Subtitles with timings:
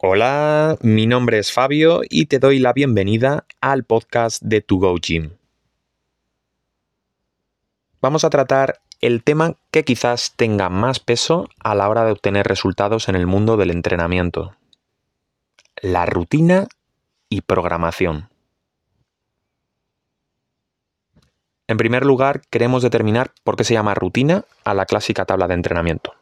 [0.00, 4.94] Hola, mi nombre es Fabio y te doy la bienvenida al podcast de To Go
[4.94, 5.32] Gym.
[8.00, 12.46] Vamos a tratar el tema que quizás tenga más peso a la hora de obtener
[12.46, 14.54] resultados en el mundo del entrenamiento.
[15.82, 16.68] La rutina
[17.28, 18.28] y programación.
[21.66, 25.54] En primer lugar, queremos determinar por qué se llama rutina a la clásica tabla de
[25.54, 26.17] entrenamiento.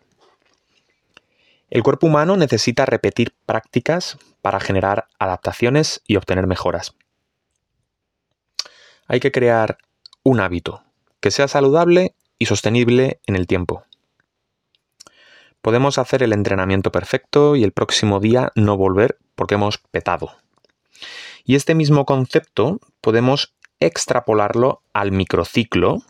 [1.69, 6.95] El cuerpo humano necesita repetir prácticas para generar adaptaciones y obtener mejoras.
[9.09, 9.79] Hay que crear
[10.23, 10.83] un hábito
[11.21, 13.85] que sea saludable y sostenible en el tiempo.
[15.61, 20.37] Podemos hacer el entrenamiento perfecto y el próximo día no volver porque hemos petado.
[21.45, 26.03] Y este mismo concepto podemos extrapolarlo al microciclo,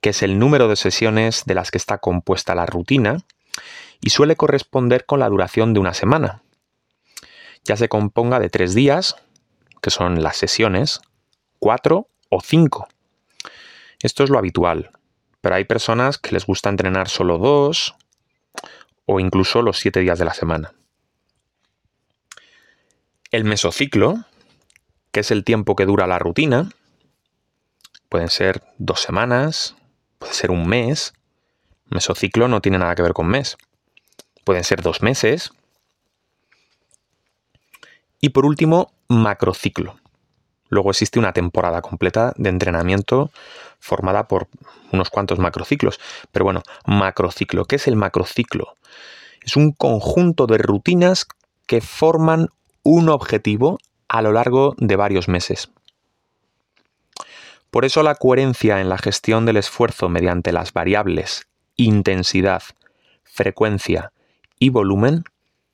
[0.00, 3.18] que es el número de sesiones de las que está compuesta la rutina,
[4.02, 6.42] y suele corresponder con la duración de una semana.
[7.64, 9.16] Ya se componga de tres días,
[9.80, 11.00] que son las sesiones,
[11.60, 12.88] cuatro o cinco.
[14.00, 14.90] Esto es lo habitual,
[15.40, 17.94] pero hay personas que les gusta entrenar solo dos
[19.06, 20.74] o incluso los siete días de la semana.
[23.30, 24.24] El mesociclo,
[25.12, 26.70] que es el tiempo que dura la rutina,
[28.08, 29.76] pueden ser dos semanas,
[30.18, 31.14] puede ser un mes.
[31.86, 33.56] Mesociclo no tiene nada que ver con mes
[34.44, 35.52] pueden ser dos meses.
[38.20, 39.96] Y por último, macrociclo.
[40.68, 43.30] Luego existe una temporada completa de entrenamiento
[43.78, 44.48] formada por
[44.92, 46.00] unos cuantos macrociclos.
[46.30, 47.64] Pero bueno, macrociclo.
[47.64, 48.76] ¿Qué es el macrociclo?
[49.42, 51.26] Es un conjunto de rutinas
[51.66, 52.48] que forman
[52.84, 55.70] un objetivo a lo largo de varios meses.
[57.70, 62.62] Por eso la coherencia en la gestión del esfuerzo mediante las variables intensidad,
[63.24, 64.12] frecuencia
[64.62, 65.24] y volumen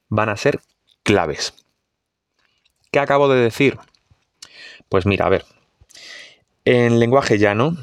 [0.09, 0.63] van a ser
[1.03, 1.53] claves.
[2.91, 3.79] ¿Qué acabo de decir?
[4.89, 5.45] Pues mira, a ver,
[6.65, 7.77] en lenguaje llano,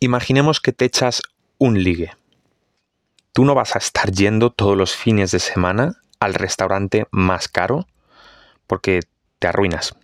[0.00, 1.22] imaginemos que te echas
[1.56, 2.12] un ligue.
[3.32, 7.86] Tú no vas a estar yendo todos los fines de semana al restaurante más caro
[8.66, 9.00] porque
[9.38, 9.96] te arruinas.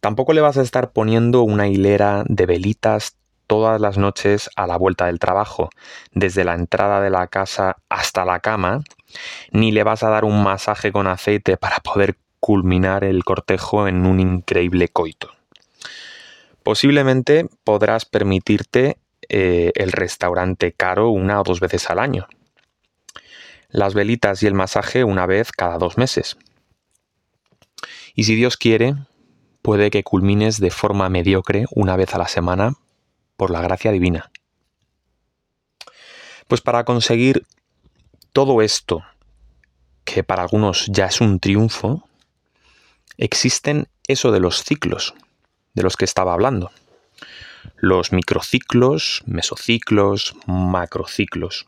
[0.00, 3.16] Tampoco le vas a estar poniendo una hilera de velitas
[3.50, 5.70] todas las noches a la vuelta del trabajo,
[6.12, 8.84] desde la entrada de la casa hasta la cama,
[9.50, 14.06] ni le vas a dar un masaje con aceite para poder culminar el cortejo en
[14.06, 15.32] un increíble coito.
[16.62, 22.28] Posiblemente podrás permitirte eh, el restaurante caro una o dos veces al año.
[23.68, 26.36] Las velitas y el masaje una vez cada dos meses.
[28.14, 28.94] Y si Dios quiere,
[29.60, 32.74] puede que culmines de forma mediocre una vez a la semana
[33.40, 34.30] por la gracia divina.
[36.46, 37.46] Pues para conseguir
[38.34, 39.02] todo esto,
[40.04, 42.06] que para algunos ya es un triunfo,
[43.16, 45.14] existen eso de los ciclos,
[45.72, 46.70] de los que estaba hablando.
[47.76, 51.66] Los microciclos, mesociclos, macrociclos.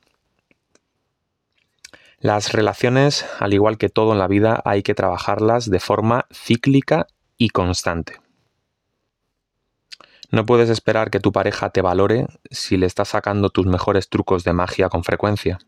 [2.19, 7.07] Las relaciones, al igual que todo en la vida, hay que trabajarlas de forma cíclica
[7.39, 8.22] y constante.
[10.33, 14.45] No puedes esperar que tu pareja te valore si le estás sacando tus mejores trucos
[14.45, 15.59] de magia con frecuencia.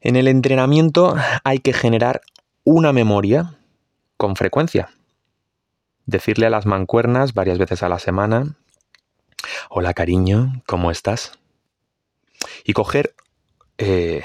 [0.00, 2.20] En el entrenamiento hay que generar
[2.62, 3.58] una memoria
[4.16, 4.88] con frecuencia.
[6.06, 8.56] Decirle a las mancuernas varias veces a la semana,
[9.68, 11.32] hola cariño, ¿cómo estás?
[12.62, 13.16] Y coger
[13.78, 14.22] eh,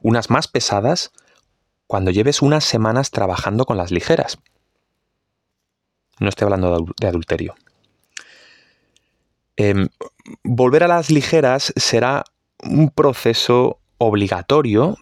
[0.00, 1.12] unas más pesadas
[1.86, 4.38] cuando lleves unas semanas trabajando con las ligeras.
[6.20, 7.54] No estoy hablando de adulterio.
[9.56, 9.88] Em,
[10.42, 12.24] volver a las ligeras será
[12.62, 14.96] un proceso obligatorio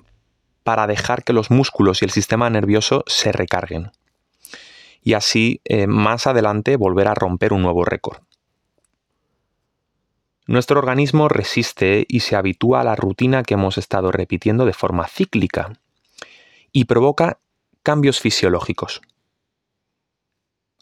[0.64, 3.92] para dejar que los músculos y el sistema nervioso se recarguen.
[5.02, 8.18] Y así, eh, más adelante, volver a romper un nuevo récord.
[10.46, 15.06] Nuestro organismo resiste y se habitúa a la rutina que hemos estado repitiendo de forma
[15.06, 15.72] cíclica
[16.72, 17.38] y provoca
[17.82, 19.00] cambios fisiológicos.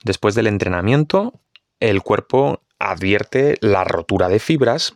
[0.04, 1.40] Después del entrenamiento,
[1.80, 4.94] el cuerpo advierte la rotura de fibras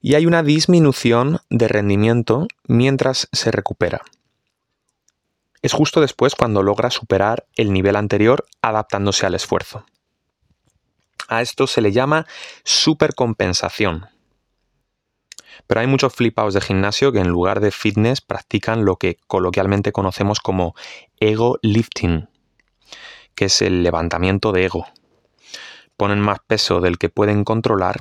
[0.00, 4.02] y hay una disminución de rendimiento mientras se recupera.
[5.60, 9.84] Es justo después cuando logra superar el nivel anterior adaptándose al esfuerzo.
[11.26, 12.26] A esto se le llama
[12.64, 14.06] supercompensación.
[15.66, 19.92] Pero hay muchos flipados de gimnasio que en lugar de fitness practican lo que coloquialmente
[19.92, 20.74] conocemos como
[21.18, 22.28] ego lifting
[23.38, 24.88] que es el levantamiento de ego.
[25.96, 28.00] Ponen más peso del que pueden controlar,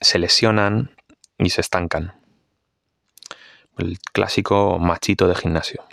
[0.00, 0.96] se lesionan
[1.36, 2.14] y se estancan.
[3.76, 5.84] el clásico machito de gimnasio.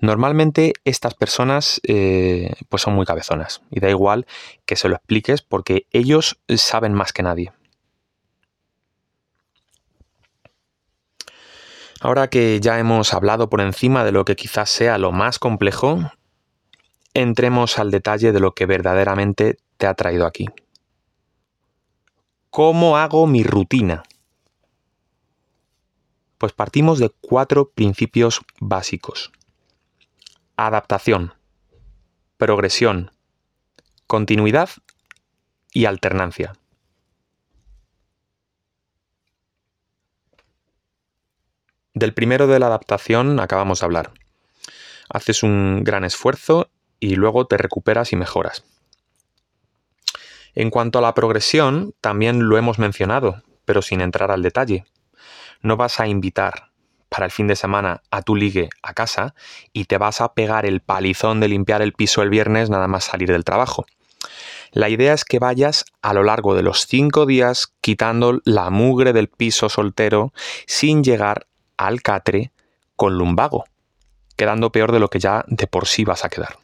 [0.00, 4.26] Normalmente estas personas eh, pues son muy cabezonas y da igual
[4.64, 7.52] que se lo expliques porque ellos saben más que nadie.
[12.00, 16.12] Ahora que ya hemos hablado por encima de lo que quizás sea lo más complejo,
[17.14, 20.46] entremos al detalle de lo que verdaderamente te ha traído aquí.
[22.50, 24.02] ¿Cómo hago mi rutina?
[26.38, 29.30] Pues partimos de cuatro principios básicos.
[30.56, 31.34] Adaptación,
[32.36, 33.12] progresión,
[34.06, 34.70] continuidad
[35.72, 36.54] y alternancia.
[41.94, 44.12] Del primero de la adaptación acabamos de hablar.
[45.08, 48.64] Haces un gran esfuerzo y luego te recuperas y mejoras.
[50.54, 54.84] En cuanto a la progresión, también lo hemos mencionado, pero sin entrar al detalle.
[55.62, 56.70] No vas a invitar
[57.08, 59.34] para el fin de semana a tu ligue a casa
[59.72, 63.04] y te vas a pegar el palizón de limpiar el piso el viernes nada más
[63.04, 63.84] salir del trabajo.
[64.72, 69.12] La idea es que vayas a lo largo de los cinco días quitando la mugre
[69.12, 70.32] del piso soltero
[70.66, 71.46] sin llegar
[71.76, 72.52] al catre
[72.94, 73.64] con lumbago,
[74.36, 76.58] quedando peor de lo que ya de por sí vas a quedar.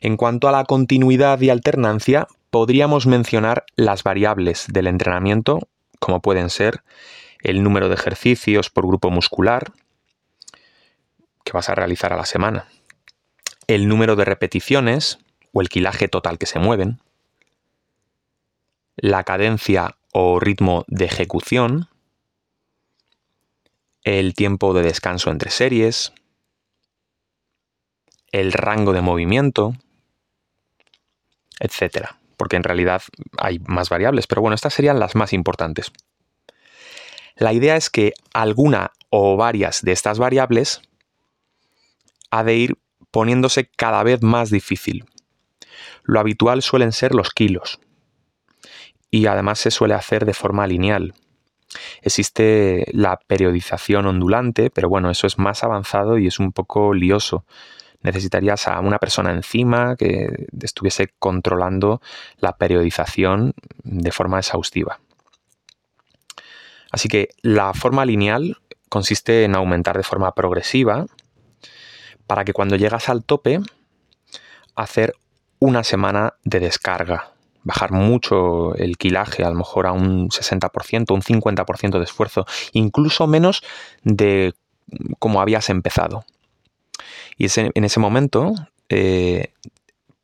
[0.00, 6.50] En cuanto a la continuidad y alternancia, podríamos mencionar las variables del entrenamiento, como pueden
[6.50, 6.82] ser
[7.40, 9.72] el número de ejercicios por grupo muscular
[11.44, 12.66] que vas a realizar a la semana,
[13.68, 15.18] el número de repeticiones
[15.52, 17.00] o el quilaje total que se mueven,
[18.96, 21.88] la cadencia o ritmo de ejecución,
[24.02, 26.12] el tiempo de descanso entre series,
[28.32, 29.74] el rango de movimiento,
[31.60, 32.18] etcétera.
[32.36, 33.02] Porque en realidad
[33.38, 35.92] hay más variables, pero bueno, estas serían las más importantes.
[37.36, 40.82] La idea es que alguna o varias de estas variables
[42.30, 42.78] ha de ir
[43.10, 45.04] poniéndose cada vez más difícil.
[46.02, 47.80] Lo habitual suelen ser los kilos.
[49.10, 51.14] Y además se suele hacer de forma lineal,
[52.02, 57.44] Existe la periodización ondulante, pero bueno, eso es más avanzado y es un poco lioso.
[58.06, 62.00] Necesitarías a una persona encima que estuviese controlando
[62.38, 65.00] la periodización de forma exhaustiva.
[66.92, 68.58] Así que la forma lineal
[68.88, 71.06] consiste en aumentar de forma progresiva
[72.28, 73.58] para que cuando llegas al tope
[74.76, 75.14] hacer
[75.58, 77.32] una semana de descarga,
[77.64, 83.26] bajar mucho el quilaje, a lo mejor a un 60%, un 50% de esfuerzo, incluso
[83.26, 83.64] menos
[84.04, 84.54] de
[85.18, 86.24] como habías empezado.
[87.36, 88.54] Y en ese momento
[88.88, 89.52] eh,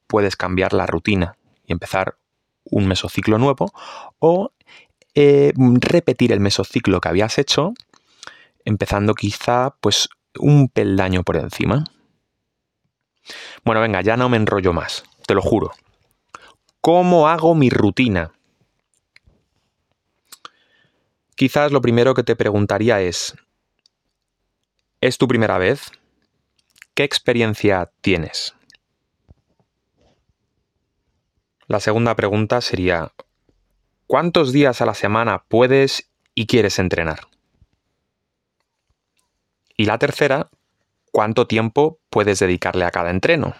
[0.07, 1.37] puedes cambiar la rutina
[1.67, 2.17] y empezar
[2.65, 3.73] un mesociclo nuevo
[4.19, 4.53] o
[5.15, 7.75] eh, repetir el mesociclo que habías hecho,
[8.65, 10.09] empezando quizá pues
[10.39, 11.85] un peldaño por encima.
[13.65, 15.73] Bueno, venga, ya no me enrollo más, te lo juro.
[16.81, 18.33] ¿Cómo hago mi rutina?
[21.37, 23.35] Quizás lo primero que te preguntaría es,
[25.01, 25.91] ¿es tu primera vez?
[26.95, 28.55] ¿Qué experiencia tienes?
[31.67, 33.13] La segunda pregunta sería,
[34.07, 37.21] ¿cuántos días a la semana puedes y quieres entrenar?
[39.75, 40.51] Y la tercera,
[41.13, 43.55] ¿cuánto tiempo puedes dedicarle a cada entreno?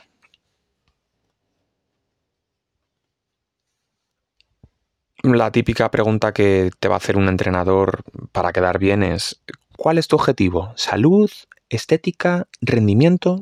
[5.23, 8.03] La típica pregunta que te va a hacer un entrenador
[8.33, 9.41] para quedar bien es,
[9.79, 10.75] ¿cuál es tu objetivo?
[10.77, 11.31] ¿Salud?
[11.73, 12.49] ¿Estética?
[12.61, 13.41] ¿Rendimiento?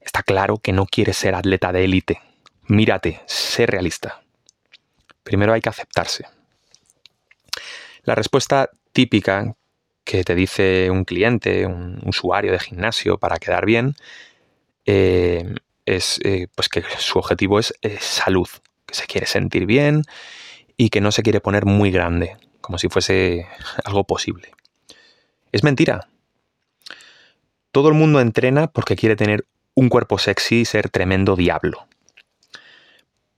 [0.00, 2.20] Está claro que no quieres ser atleta de élite.
[2.66, 4.22] Mírate, sé realista.
[5.22, 6.26] Primero hay que aceptarse.
[8.02, 9.54] La respuesta típica
[10.02, 13.94] que te dice un cliente, un usuario de gimnasio para quedar bien,
[14.84, 15.54] eh,
[15.86, 18.48] es eh, pues que su objetivo es eh, salud,
[18.86, 20.02] que se quiere sentir bien
[20.76, 23.46] y que no se quiere poner muy grande, como si fuese
[23.84, 24.50] algo posible.
[25.52, 26.08] Es mentira.
[27.74, 31.88] Todo el mundo entrena porque quiere tener un cuerpo sexy y ser tremendo diablo.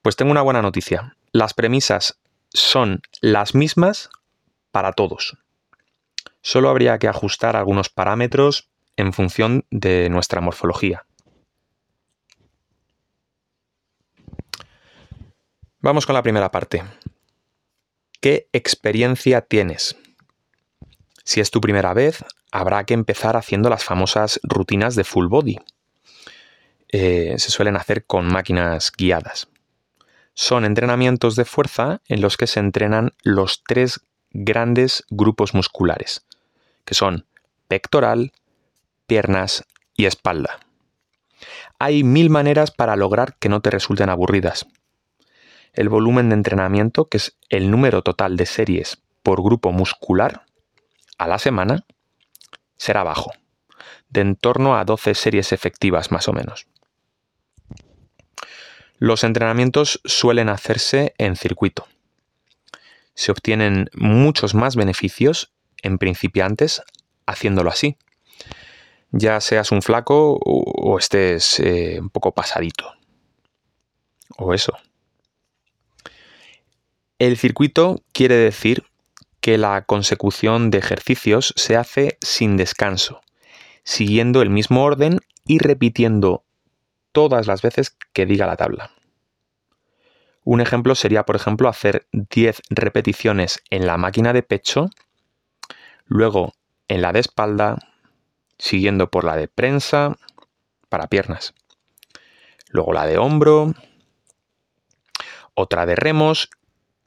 [0.02, 1.16] Pues tengo una buena noticia.
[1.32, 2.20] Las premisas
[2.52, 4.10] son las mismas
[4.72, 5.38] para todos.
[6.42, 11.06] Solo habría que ajustar algunos parámetros en función de nuestra morfología.
[15.80, 16.84] Vamos con la primera parte.
[18.20, 19.96] ¿Qué experiencia tienes?
[21.24, 22.22] Si es tu primera vez,
[22.56, 25.58] habrá que empezar haciendo las famosas rutinas de full body.
[26.88, 29.48] Eh, se suelen hacer con máquinas guiadas.
[30.32, 36.24] Son entrenamientos de fuerza en los que se entrenan los tres grandes grupos musculares,
[36.86, 37.26] que son
[37.68, 38.32] pectoral,
[39.06, 40.60] piernas y espalda.
[41.78, 44.66] Hay mil maneras para lograr que no te resulten aburridas.
[45.74, 50.46] El volumen de entrenamiento, que es el número total de series por grupo muscular
[51.18, 51.84] a la semana,
[52.76, 53.32] será bajo,
[54.08, 56.66] de en torno a 12 series efectivas más o menos.
[58.98, 61.86] Los entrenamientos suelen hacerse en circuito.
[63.14, 65.52] Se obtienen muchos más beneficios
[65.82, 66.82] en principiantes
[67.26, 67.98] haciéndolo así,
[69.10, 72.92] ya seas un flaco o, estés eh, un poco pasadito.
[74.38, 74.76] O eso.
[77.18, 78.84] El circuito quiere decir
[79.46, 83.20] que la consecución de ejercicios se hace sin descanso,
[83.84, 86.42] siguiendo el mismo orden y repitiendo
[87.12, 88.90] todas las veces que diga la tabla.
[90.42, 94.90] Un ejemplo sería, por ejemplo, hacer 10 repeticiones en la máquina de pecho,
[96.06, 96.52] luego
[96.88, 97.76] en la de espalda,
[98.58, 100.16] siguiendo por la de prensa
[100.88, 101.54] para piernas.
[102.66, 103.74] Luego la de hombro,
[105.54, 106.50] otra de remos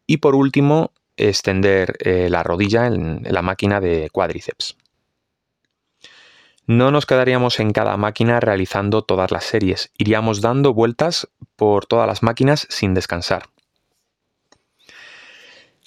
[0.08, 4.78] y por último extender eh, la rodilla en la máquina de cuádriceps.
[6.66, 12.08] No nos quedaríamos en cada máquina realizando todas las series, iríamos dando vueltas por todas
[12.08, 13.50] las máquinas sin descansar.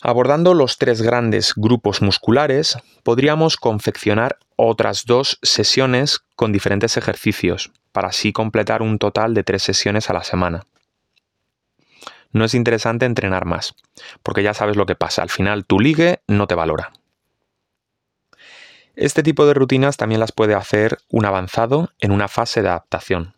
[0.04, 8.08] Abordando los tres grandes grupos musculares, podríamos confeccionar otras dos sesiones con diferentes ejercicios, para
[8.08, 10.66] así completar un total de tres sesiones a la semana.
[12.32, 13.74] No es interesante entrenar más,
[14.22, 16.92] porque ya sabes lo que pasa, al final tu ligue no te valora.
[18.94, 23.34] Este tipo de rutinas también las puede hacer un avanzado en una fase de adaptación.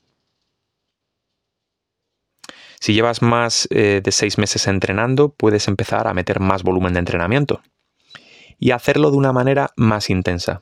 [2.81, 6.99] Si llevas más eh, de seis meses entrenando, puedes empezar a meter más volumen de
[6.99, 7.63] entrenamiento
[8.59, 10.61] y hacerlo de una manera más intensa.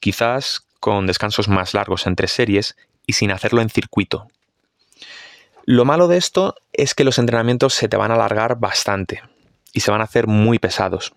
[0.00, 2.76] Quizás con descansos más largos entre series
[3.06, 4.28] y sin hacerlo en circuito.
[5.66, 9.22] Lo malo de esto es que los entrenamientos se te van a alargar bastante
[9.72, 11.14] y se van a hacer muy pesados.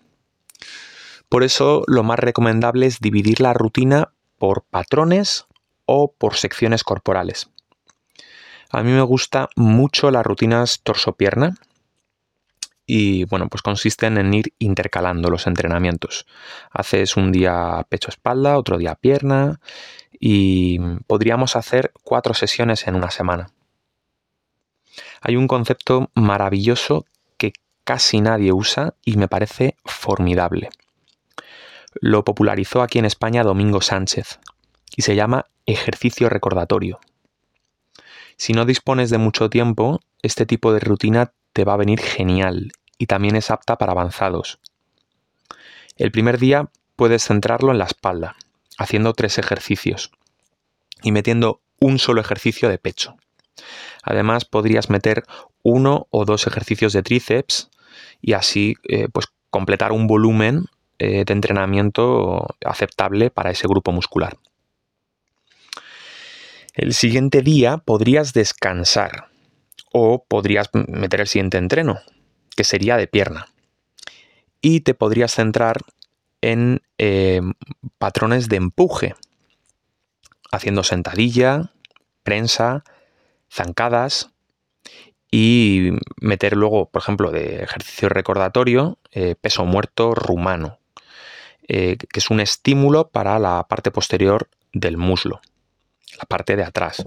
[1.28, 5.46] Por eso lo más recomendable es dividir la rutina por patrones
[5.84, 7.50] o por secciones corporales.
[8.70, 11.54] A mí me gusta mucho las rutinas torso-pierna
[12.86, 16.26] y bueno, pues consisten en ir intercalando los entrenamientos.
[16.70, 19.60] Haces un día pecho-espalda, otro día pierna
[20.18, 23.50] y podríamos hacer cuatro sesiones en una semana.
[25.20, 27.04] Hay un concepto maravilloso
[27.36, 27.52] que
[27.84, 30.70] casi nadie usa y me parece formidable.
[32.00, 34.38] Lo popularizó aquí en España Domingo Sánchez
[34.96, 37.00] y se llama ejercicio recordatorio.
[38.36, 42.72] Si no dispones de mucho tiempo, este tipo de rutina te va a venir genial
[42.98, 44.60] y también es apta para avanzados.
[45.96, 48.36] El primer día puedes centrarlo en la espalda,
[48.78, 50.12] haciendo tres ejercicios
[51.02, 53.16] y metiendo un solo ejercicio de pecho.
[54.02, 55.24] Además, podrías meter
[55.62, 57.70] uno o dos ejercicios de tríceps
[58.20, 60.66] y así eh, pues completar un volumen
[60.98, 64.36] eh, de entrenamiento aceptable para ese grupo muscular.
[66.74, 69.28] El siguiente día podrías descansar
[69.92, 71.98] o podrías meter el siguiente entreno,
[72.56, 73.48] que sería de pierna.
[74.60, 75.80] Y te podrías centrar
[76.40, 77.40] en eh,
[77.98, 79.14] patrones de empuje,
[80.52, 81.72] haciendo sentadilla,
[82.22, 82.84] prensa,
[83.50, 84.30] zancadas
[85.30, 85.90] y
[86.20, 90.78] meter luego, por ejemplo, de ejercicio recordatorio, eh, peso muerto rumano,
[91.66, 95.40] eh, que es un estímulo para la parte posterior del muslo
[96.18, 97.06] la parte de atrás.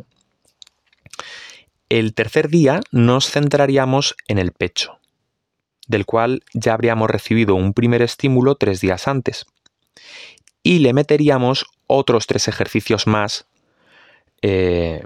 [1.89, 5.00] El tercer día nos centraríamos en el pecho,
[5.88, 9.45] del cual ya habríamos recibido un primer estímulo tres días antes.
[10.63, 13.48] Y le meteríamos otros tres ejercicios más.
[14.41, 15.03] Eh,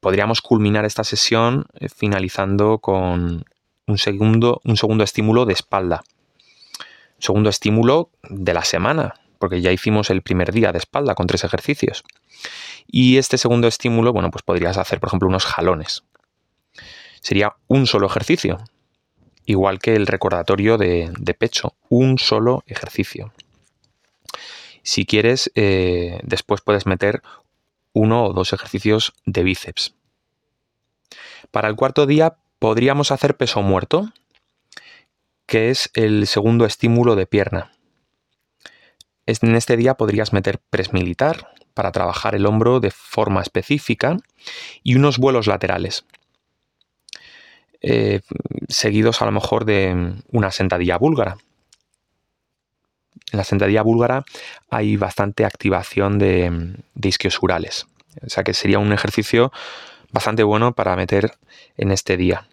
[0.00, 3.44] podríamos culminar esta sesión eh, finalizando con
[3.86, 6.02] un segundo, un segundo estímulo de espalda.
[7.18, 11.44] segundo estímulo de la semana, porque ya hicimos el primer día de espalda con tres
[11.44, 12.04] ejercicios.
[12.86, 16.04] Y este segundo estímulo, bueno, pues podrías hacer, por ejemplo, unos jalones.
[17.20, 18.58] Sería un solo ejercicio,
[19.46, 23.32] igual que el recordatorio de, pecho, un solo ejercicio.
[24.82, 27.22] Si quieres, eh, después puedes meter
[27.96, 29.94] uno o dos ejercicios de bíceps.
[31.50, 34.12] Para el cuarto día podríamos hacer peso muerto,
[35.46, 37.72] que es el segundo estímulo de pierna.
[39.24, 44.18] En este día podrías meter press militar para trabajar el hombro de forma específica
[44.82, 46.04] y unos vuelos laterales.
[47.80, 48.20] Eh,
[48.68, 51.38] seguidos a lo mejor de una sentadilla búlgara,
[53.32, 54.24] En la sentadilla búlgara
[54.70, 57.86] hay bastante activación de, de.
[58.24, 59.52] O sea que sería un ejercicio
[60.12, 61.32] bastante bueno para meter
[61.76, 62.48] en este día.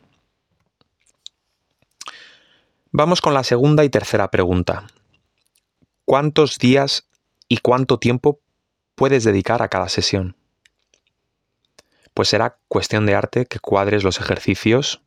[2.92, 4.88] Vamos con la segunda y tercera pregunta.
[6.06, 7.08] ¿Cuántos días
[7.48, 8.40] y cuánto tiempo
[8.96, 10.36] puedes dedicar a cada sesión?
[12.14, 15.02] Pues será cuestión de arte que cuadres los ejercicios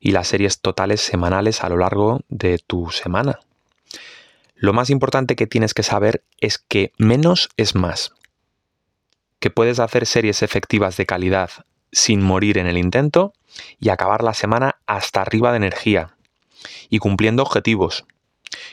[0.00, 3.38] y las series totales semanales a lo largo de tu semana.
[4.62, 8.12] Lo más importante que tienes que saber es que menos es más.
[9.40, 11.50] Que puedes hacer series efectivas de calidad
[11.90, 13.32] sin morir en el intento
[13.80, 16.14] y acabar la semana hasta arriba de energía
[16.88, 18.06] y cumpliendo objetivos,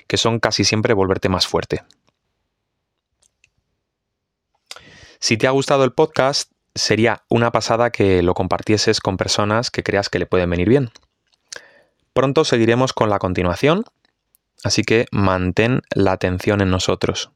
[0.06, 1.82] que son casi siempre volverte más fuerte.
[5.18, 9.82] Si te ha gustado el podcast, sería una pasada que lo compartieses con personas que
[9.82, 10.92] creas que le pueden venir bien.
[12.14, 13.86] Pronto seguiremos con la continuación,
[14.64, 17.32] así que mantén la atención en nosotros.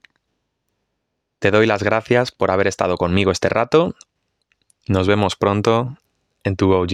[1.40, 3.96] Te doy las gracias por haber estado conmigo este rato.
[4.88, 5.98] Nos vemos pronto
[6.44, 6.86] en tu Go